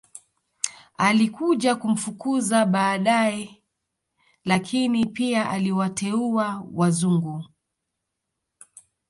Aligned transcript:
Alikuja 0.97 1.75
kumfukuza 1.75 2.65
badae 2.65 3.63
lakini 4.45 5.05
pia 5.05 5.49
aliwateua 5.49 6.63
wazungu 6.73 7.45